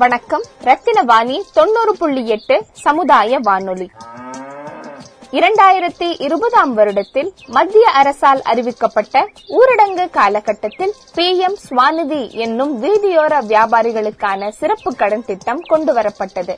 [0.00, 0.42] வணக்கம்.
[0.64, 3.90] ரத்தினவாணி தொண்ணூறு புள்ளி எட்டு சமுதாய வானொலி.
[5.30, 9.24] இரண்டாயிரத்தி இருபதாம் வருடத்தில் மத்திய அரசால் அறிவிக்கப்பட்ட
[9.58, 16.56] ஊரடங்கு காலகட்டத்தில் பி எம் சுவாநிதி என்னும் வீதியோர வியாபாரிகளுக்கான சிறப்பு கடன் திட்டம் கொண்டுவரப்பட்டது.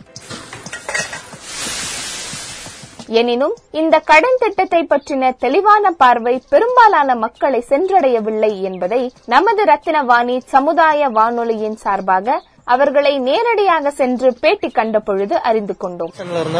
[3.06, 11.76] எனினும் இந்த கடன் திட்டத்தை பற்றின தெளிவான பார்வை பெரும்பாலான மக்களை சென்றடையவில்லை என்பதை நமது ரத்தினவாணி சமுதாய வானொலியின்
[11.76, 16.12] சார்பாக அவர்களை நேரடியாக சென்று பேட்டி கண்ட பொழுது அறிந்து கொண்டோம்.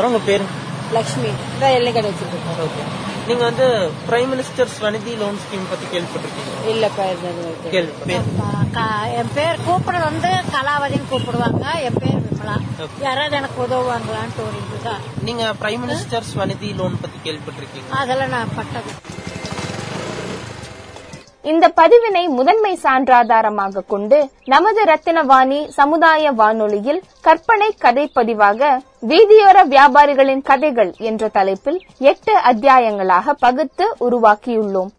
[0.05, 0.45] உங்க பேரு?
[2.63, 3.01] ஓகே.
[3.27, 6.71] நீங்க வந்து prime minister Svanidhi loan scheme பத்தி கேள்விப்பட்டிருக்கீங்க
[8.73, 11.83] க- என் பேர் கூப்பிடுறது வந்து கலாவதின்னு கூப்பிடுவாங்க.
[11.83, 12.61] என் பேர் விமலா.
[13.01, 18.91] யாராவது எனக்கு உதவுவாங்களான்ட்டு ஒரு இதுதான் நீங்க பிரைம் மினிஸ்டர் ஸ்வநிதி லோன் பத்தி கேள்விப்பட்டிருக்கீங்க அதெல்லாம் நான் பட்டது.
[21.51, 24.19] இந்த பதிவினை முதன்மை சான்றாதாரமாக கொண்டு
[24.53, 28.69] நமது ரத்தினவாணி சமுதாய வானொலியில் கற்பனை கதை பதிவாக
[29.11, 34.93] வீதியோர வியாபாரிகளின் கதைகள் என்ற தலைப்பில் எட்டு அத்தியாயங்களாக பகுத்து உருவாக்கியுள்ளோம்.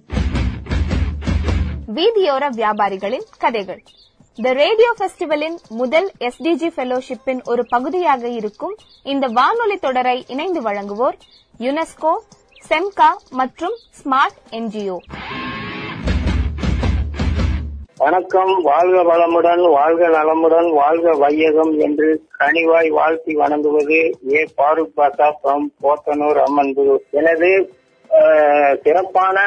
[2.00, 3.82] வீதியோர வியாபாரிகளின் கதைகள்.
[4.38, 8.76] த ரேடியோ ஃபெஸ்டிவலின் முதல் எஸ்டிஜி ஃபெலோஷிப்பின் ஒரு பகுதியாக இருக்கும்
[9.14, 11.18] இந்த வானொலி தொடரை இணைந்து வழங்குவோர்
[11.66, 12.14] யுனெஸ்கோ
[12.70, 15.00] செம்கா மற்றும் ஸ்மார்ட் என்ஜிஓ.
[18.04, 24.00] வணக்கம் வாழ்க வளமுடன் வாழ்க நலமுடன் வாழ்க வையகம் என்று கனிவாய் வாழ்த்தி வணங்குவது
[24.32, 24.42] ஏ.
[24.58, 27.50] பாருக் பாசா ஃப்ரம் போத்தனூர் அம்மன்புரு எனது
[28.82, 29.38] சிறப்பான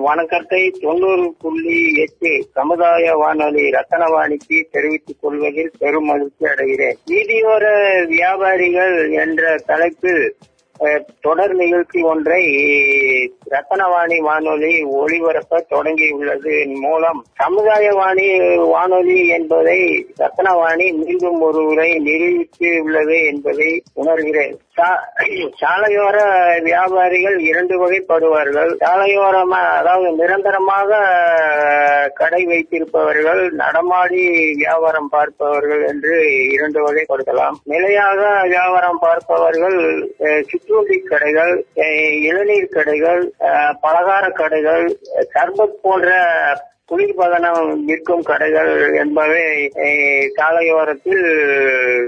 [0.00, 7.64] வணக்கத்தை தொண்ணூறு புள்ளி எட்டு சமுதாய வானொலி ரத்தனவாணிக்கு தெரிவித்துக் கொள்வதில் பெரும் மகிழ்ச்சி அடைகிறேன் வீதியோர
[8.12, 10.24] வியாபாரிகள் என்ற தலைப்பில்
[11.20, 12.44] தொடர் நிகழ்ச்சி ஒன்றை
[13.50, 17.24] ரத்தனவாணி வானொலி ஒளிபரப்ப தொடங்கியுள்ளது மூலம்.
[17.34, 24.56] சமுதாய வாணி வானொலி என்பதை ரத்தனவாணி மீண்டும் ஒரு முறை நிரூபித்து உள்ளது என்பதை உணர்கிறேன்.
[25.60, 26.16] சாலையோர
[26.62, 28.70] வியாபாரிகள் இரண்டு வகைப்படுவார்கள்.
[28.80, 30.90] சாலையோரமா அதாவது நிரந்தரமாக
[32.14, 34.22] கடை வைத்திருப்பவர்கள் நடமாடி
[34.54, 36.14] வியாபாரம் பார்ப்பவர்கள் என்று
[36.50, 39.78] இரண்டு வகைப்படுத்தலாம் நிலையாக வியாபாரம் பார்ப்பவர்கள்
[40.42, 41.54] சிற்றுண்டி கடைகள்
[42.20, 43.22] இளநீர் கடைகள்
[43.80, 44.86] பலகார கடைகள்
[45.34, 46.10] சர்பத் போன்ற
[46.88, 49.44] குளிர்பதனம் விற்கும் கடைகள் என்பவை
[50.34, 51.24] சாலையோரத்தில்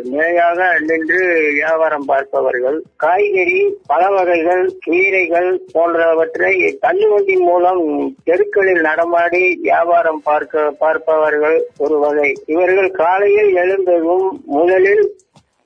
[0.05, 1.21] நிலையாக நின்று
[1.53, 6.53] வியாபாரம் பார்ப்பவர்கள் காய்கறி பல வகைகள் கீரைகள் போன்றவற்றை
[6.83, 7.83] தள்ளுவண்டி மூலம்
[8.25, 12.31] தெருக்களில் நடமாடி வியாபாரம் பார்க்க பார்ப்பவர்கள் ஒரு வகை.
[12.47, 15.05] இவர்கள் காலையில் எழுந்ததும் முதலில்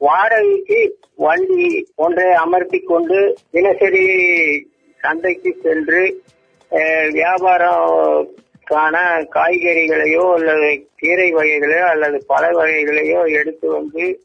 [0.01, 0.81] வாடகைக்கு
[1.17, 3.19] வண்டி ஒன்றை அமர்த்தி கொண்டு
[3.51, 4.07] தினசரி
[5.01, 6.03] சந்தைக்கு சென்று
[7.11, 7.91] வியாபாரம்
[8.71, 14.21] வியாபாரக்கான காய்கறிகளையோ அல்லது கீரை வகைகளையோ அல்லது பழ வகைகளையோ எடுத்து வந்து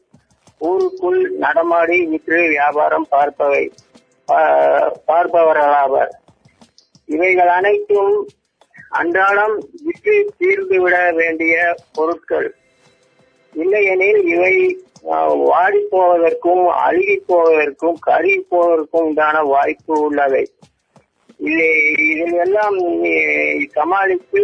[0.58, 3.70] ஊருக்குள் நடமாடி விற்று வியாபாரம் பார்ப்பவை.
[4.28, 6.08] பா- பார்ப்பவர்களாவர்
[7.04, 8.28] இவைகள் அனைத்தும்
[8.90, 12.54] அன்றாடம் விற்று தீர்ந்துவிட வேண்டிய பொருட்கள்.
[13.52, 14.84] இல்லையெனில் இவை
[15.34, 20.46] வாடி போவதற்கும் அழுகி போவதற்கும் கருகி போவதற்கும் உண்டான வாய்ப்பு உள்ளவை.
[21.40, 22.78] இதில் எல்லாம்
[23.72, 24.40] சமாளித்து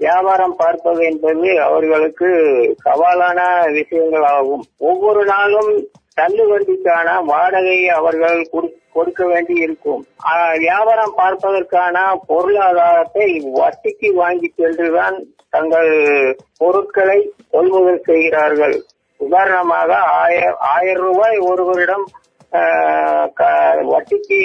[0.00, 2.30] வியாபாரம் பார்ப்பது என்பது அவர்களுக்கு
[2.84, 3.38] சவாலான
[3.70, 5.70] விஷயங்கள் ஆகும் ஒவ்வொரு நாளும்
[6.20, 8.38] தள்ளுவண்டிக்கான வாடகையை அவர்கள்
[8.92, 10.02] கொடுக்க வேண்டி இருக்கும்
[10.58, 13.26] வியாபாரம் பார்ப்பதற்கான பொருளாதாரத்தை
[13.56, 15.16] வட்டிக்கு வாங்கி சென்றுதான்
[15.50, 15.90] தங்கள்
[16.58, 17.18] பொருட்களை
[17.50, 18.76] கொள்முதல் செய்கிறார்கள்.
[19.20, 19.90] உதாரணமாக
[20.22, 22.06] ஆயிரம் ஆயிரம் ரூபாய் ஒருவரிடம்
[23.90, 24.38] வட்டிக்கு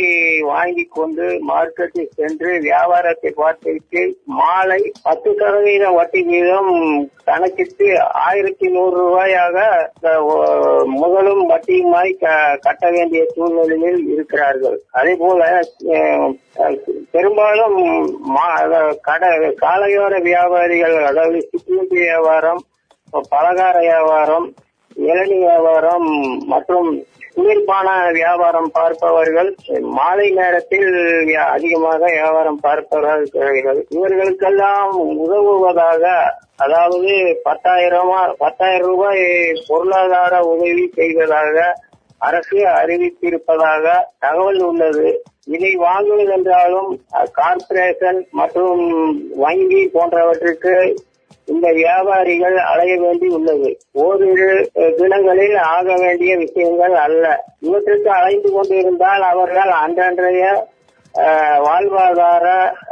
[0.44, 6.72] வாங்கி கொண்டு மார்க்கெட்டில் சென்று வியாபாரத்தை பார்த்துவிட்டு மாலை பத்து சதவீதம் வட்டி வீதம்
[7.24, 7.88] கணக்கிட்டு
[8.22, 9.58] ஆயிரத்தி நூறு ரூபாயாக
[10.96, 14.78] முதலும் வட்டியுமாய் க- கட்ட வேண்டிய சூழ்நிலையில் இருக்கிறார்கள்.
[14.92, 15.40] அதே போல
[15.94, 16.32] அஹ்,
[17.12, 17.78] பெரும்பாலும்
[18.36, 18.50] மா-
[19.02, 19.30] கடை
[19.62, 22.62] காலையோர வியாபாரிகள் அதாவது சிற்றுண்டி வியாபாரம்
[23.32, 24.48] பலகார வியாபாரம்
[25.06, 26.10] இளநீ வியாபாரம்
[26.46, 26.90] மற்றும்
[27.36, 29.50] குளிர்பான வியாபாரம் பார்ப்பவர்கள்
[29.82, 30.90] மாலை நேரத்தில்
[31.48, 33.24] அதிகமாக வியாபாரம் பார்ப்பவர்கள்
[33.90, 36.04] இவர்களுக்கெல்லாம் உதவுவதாக
[36.58, 37.14] அதாவது
[37.46, 39.24] பத்தாயிரமா பத்தாயிரம் ரூபாய்
[39.68, 41.56] பொருளாதார உதவி செய்வதாக
[42.22, 43.86] அரசு அறிவித்திருப்பதாக
[44.20, 45.08] தகவல் உள்ளது.
[45.46, 48.84] இதை வாங்குவதென்றாலும் கார்பரேஷன் கார்ப்பரேஷன் மற்றும்
[49.36, 50.76] வங்கி போன்றவற்றுக்கு
[51.52, 53.70] இந்த வியாபாரிகள் அலைய வேண்டி உள்ளது.
[54.04, 54.50] ஓரிரு
[54.98, 57.24] தினங்களில் ஆக வேண்டிய விஷயங்கள் அல்ல.
[57.60, 60.44] இவற்றுக்கு அலைந்து கொண்டிருந்தால் அவர்கள் அன்றன்றைய
[61.66, 62.46] வாழ்வாதார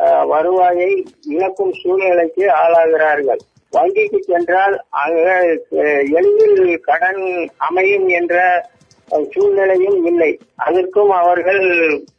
[0.06, 0.90] அஹ், வருவாயை
[1.28, 3.42] இழக்கும் சூழ்நிலைக்கு ஆளாகிறார்கள்.
[3.74, 5.28] வங்கிக்கு சென்றால் அங்க
[6.14, 7.24] எளிதில் கடன்
[7.68, 8.36] அமையும் என்ற
[9.34, 10.32] சூழ்நிலையும் இல்லை.
[10.68, 11.64] அதற்கும் அவர்கள்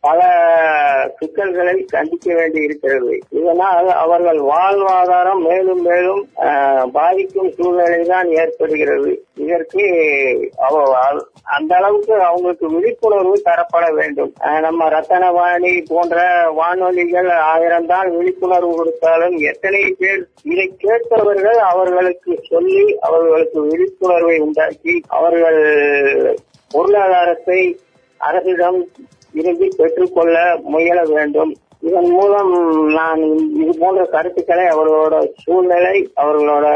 [0.07, 0.21] பல
[1.19, 3.13] சிக்கல்களை சந்திக்க வேண்டி இருக்கிறது.
[3.39, 6.23] இதனால் அவர்கள் வாழ்வாதாரம் மேலும் மேலும்
[6.99, 9.11] பாதிக்கும் சூழ்நிலை தான் ஏற்படுகிறது.
[9.45, 9.85] இதற்கு
[11.57, 14.33] அந்த அளவுக்கு அவங்களுக்கு விழிப்புணர்வு தரப்பட வேண்டும்.
[14.67, 16.19] நம்ம ரத்தனவாணி போன்ற
[16.59, 20.23] வானொலிகள் ஆயிரம் தான் விழிப்புணர்வு கொடுத்தாலும் எத்தனை பேர்
[20.53, 25.61] இதை கேட்பவர்கள் அவர்களுக்கு சொல்லி அவர்களுக்கு விழிப்புணர்வை உண்டாக்கி அவர்கள்
[26.71, 27.61] பொருளாதாரத்தை
[28.21, 28.87] அரசிடம்
[29.35, 31.57] இருந்து பெற்றுக்கொள்ள முயல வேண்டும்.
[31.81, 32.51] இதன் மூலம்
[32.93, 33.21] நான்
[33.55, 36.67] இது போன்ற கருத்துக்களை அவர்களோட சூழ்நிலை அவர்களோட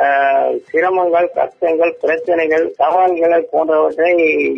[0.00, 4.10] அஹ், சிரமங்கள் கஷ்டங்கள் பிரச்சனைகள் சவால்கள் போன்றவற்றை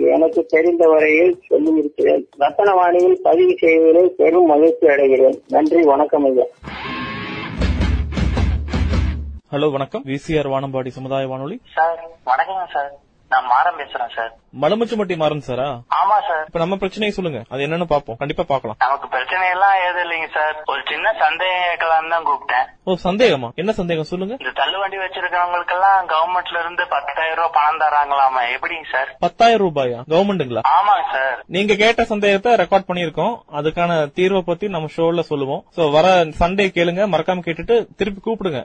[0.06, 2.28] எனக்கு தெரிந்த வரையில் சொல்லியிருக்கிறேன்.
[2.38, 5.38] ரத்தனவாணியில் பதிவு செய்வதில் பெரும் மகிழ்ச்சி அடைகிறேன்.
[5.48, 6.46] நன்றி வணக்கம் ஐயா.
[9.52, 10.02] ஹலோ வணக்கம்.
[10.04, 11.60] விசிஆர் வானம்பாடி சமுதாய வானொலி.
[11.74, 12.92] சார் வணக்கங்க சார்.
[13.30, 14.32] நான் மாறம் பேசுறேன் சார்.
[14.62, 15.66] மலமுச்சுமட்டி மாறன் சாரா?
[15.98, 16.44] ஆமா சார்.
[16.48, 17.40] இப்ப நம்ம பிரச்சனையை சொல்லுங்க.
[17.52, 20.56] அது என்னன்னு பாப்போம் கண்டிப்பா பாக்கலாம் நமக்கு பிரச்சனை எல்லாம் எதுவும் இல்லைங்க சார்.
[20.72, 22.66] ஒரு சின்ன சந்தேகம் கேட்கலாம்னு தான் கூப்பிட்டேன்.
[22.88, 23.48] ஓ சந்தேகமா?
[23.62, 24.08] என்ன சந்தேகம்?
[24.12, 24.34] சொல்லுங்க.
[24.42, 28.42] இந்த தள்ளுவண்டி வச்சிருக்கவங்களுக்கெல்லாம் கவர்மெண்ட்ல இருந்து பத்தாயிரம் ரூபாய் பணம் தராங்களாமா?
[28.54, 29.10] எப்படிங்க சார்?
[29.26, 30.00] பத்தாயிரம் ரூபாயா?
[30.12, 31.38] கவர்மெண்ட்டுங்களா ஆமாங்க சார்.
[31.56, 35.62] நீங்க கேட்ட சந்தேகத்தை ரெக்கார்ட் பண்ணிருக்கோம் அதுக்கான தீர்வை பத்தி நம்ம ஷோல சொல்லுவோம்.
[35.78, 36.08] சோ வர
[36.42, 37.04] சண்டே கேளுங்க.
[37.14, 38.62] மறக்காம கேட்டுட்டு திருப்பி கூப்பிடுங்க.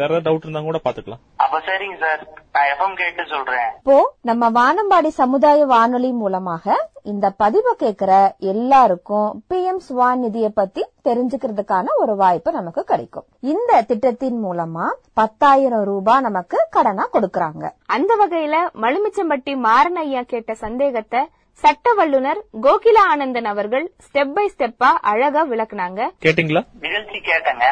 [0.00, 2.22] வேற ஏதாவது டவுட் இருந்தா கூட பாத்துக்கலாம் அப்ப சரிங்க சார்.
[2.54, 3.66] நான் எஃப்எம் கேட்டு சொல்றேன்.
[3.80, 3.96] இப்போ
[4.28, 8.12] நம்ம வானம்பாடி சமுதாய வானொலி மூலமாக இந்த பதிவை கேட்கிற
[8.50, 13.26] எல்லாருக்கும் பி எம் ஸ்வான் நிதியை பத்தி தெரிஞ்சுக்கிறதுக்கான ஒரு வாய்ப்பு நமக்கு கிடைக்கும்.
[13.40, 17.64] இந்த திட்டத்தின் மூலமா பத்தாயிரம் ரூபாய் நமக்கு கடனா கொடுக்கறாங்க.
[17.96, 21.22] அந்த வகையில மலுமிச்சம்பட்டி மாறன் ஐயா கேட்ட சந்தேகத்தை
[21.52, 26.00] சட்ட வல்லுனர் கோகிலா ஆனந்தன் அவர்கள் ஸ்டெப் பை ஸ்டெப்பா அழகா விளக்குனாங்க.
[26.26, 26.64] கேட்டீங்களா?
[26.80, 27.68] நிகழ்ச்சி கேட்டேங்க.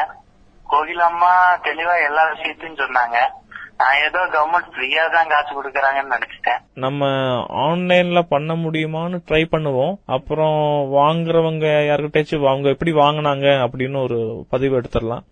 [0.69, 1.33] கோகிலம்மா
[1.67, 3.17] தெளிவா எல்லா விஷயத்தையும் சொன்னாங்க.
[3.77, 6.59] நான் ஏதோ கவர்மெண்ட் ஃப்ரீயா தான் காசு கொடுக்கறாங்கன்னு நினைச்சிட்டேன்.
[6.73, 7.05] நம்ம
[7.49, 9.95] ஆன்லைன்ல பண்ண முடியுமான்னு ட்ரை பண்ணுவோம்.
[10.05, 10.59] அப்புறம்
[10.93, 15.25] வாங்குறவங்க யாருக்கிட்டாச்சும் அவங்க எப்படி வாங்குனாங்க அப்படின்னு ஒரு பதிவு எடுத்துடலாம்.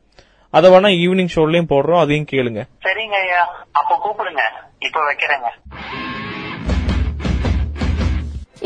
[0.49, 2.63] அதை வேணா ஈவினிங் ஷோலயும் போடுறோம் அதையும் கேளுங்க.
[2.83, 3.55] சரிங்க ஐயா.
[3.71, 4.43] அப்ப கூப்பிடுங்க.
[4.79, 5.49] இப்ப வைக்கிறேங்க.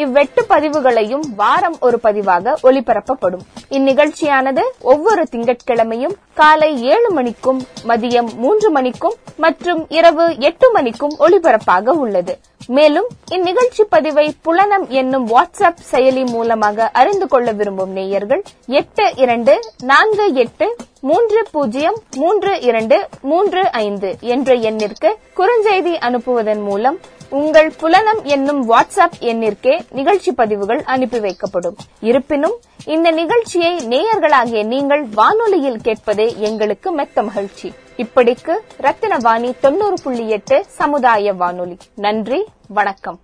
[0.01, 9.17] இவ்வெட்டு பதிவுகளையும் வாரம் ஒரு பதிவாக ஒலிபரப்பப்படும் இந்நிகழ்ச்சியானது ஒவ்வொரு திங்கட்கிழமையும் காலை ஏழு மணிக்கும் மதியம் மூன்று மணிக்கும்
[9.37, 12.33] மற்றும் இரவு எட்டு மணிக்கும் ஒளிபரப்பாக உள்ளது.
[12.67, 18.43] மேலும் இந்நிகழ்ச்சி பதிவை புலனம் என்னும் வாட்ஸ்அப் செயலி மூலமாக அறிந்து கொள்ள விரும்பும் நேயர்கள்
[18.79, 19.53] எட்டு இரண்டு
[19.83, 20.67] நான்கு எட்டு
[21.01, 26.99] மூன்று பூஜ்ஜியம் மூன்று இரண்டு மூன்று ஐந்து என்ற எண்ணிற்கு குறுஞ்செய்தி அனுப்புவதன் மூலம்
[27.29, 31.75] உங்கள் புலனம் என்னும் வாட்ஸ்அப் எண்ணிற்கே நிகழ்ச்சி பதிவுகள் அனுப்பி வைக்கப்படும்.
[31.99, 37.73] இருப்பினும் இந்த நிகழ்ச்சியை நேயர்களாகிய நீங்கள் வானொலியில் கேட்பதே எங்களுக்கு மெத்த மகிழ்ச்சி.
[37.97, 41.77] இப்படிக்கு ரத்தினவாணி தொண்ணூறு புள்ளி எட்டு சமுதாய வானொலி.
[41.95, 43.19] நன்றி வணக்கம்.